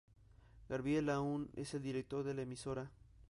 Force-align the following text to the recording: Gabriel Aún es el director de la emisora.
Gabriel 0.67 1.11
Aún 1.11 1.51
es 1.53 1.75
el 1.75 1.83
director 1.83 2.23
de 2.23 2.33
la 2.33 2.41
emisora. 2.41 2.89